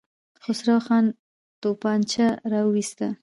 خسرو 0.43 0.75
خان 0.85 1.05
توپانچه 1.61 2.27
را 2.51 2.61
وايسته. 2.69 3.07